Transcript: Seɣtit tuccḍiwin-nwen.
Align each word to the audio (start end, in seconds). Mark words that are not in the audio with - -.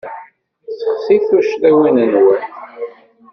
Seɣtit 1.05 1.23
tuccḍiwin-nwen. 1.29 2.43